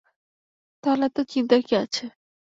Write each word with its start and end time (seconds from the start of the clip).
তাহলে 0.83 1.03
এত 1.05 1.17
চিন্তার 1.31 1.61
কি 1.67 1.73
আছে? 1.83 2.03